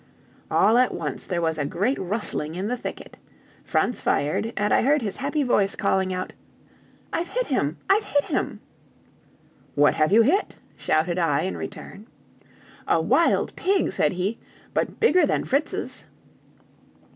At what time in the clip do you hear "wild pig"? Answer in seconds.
12.99-13.91